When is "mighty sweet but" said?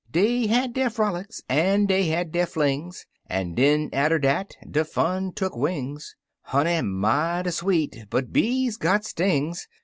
6.81-8.33